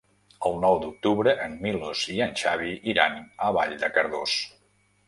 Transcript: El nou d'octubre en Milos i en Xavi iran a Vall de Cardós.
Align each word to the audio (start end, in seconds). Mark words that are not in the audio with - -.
El 0.49 0.55
nou 0.63 0.77
d'octubre 0.85 1.35
en 1.49 1.53
Milos 1.67 2.07
i 2.17 2.17
en 2.27 2.35
Xavi 2.45 2.75
iran 2.95 3.21
a 3.51 3.55
Vall 3.61 3.79
de 3.87 3.97
Cardós. 3.99 4.43